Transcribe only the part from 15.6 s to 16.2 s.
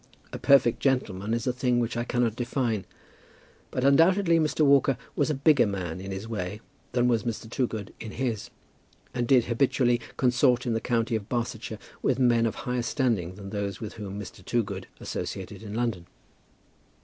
in London.